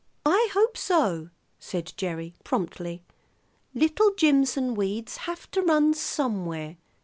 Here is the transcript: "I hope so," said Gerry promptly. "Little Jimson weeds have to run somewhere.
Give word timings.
"I 0.25 0.49
hope 0.53 0.77
so," 0.77 1.29
said 1.59 1.93
Gerry 1.95 2.33
promptly. 2.43 3.03
"Little 3.75 4.11
Jimson 4.17 4.73
weeds 4.73 5.17
have 5.27 5.51
to 5.51 5.61
run 5.61 5.93
somewhere. 5.93 6.77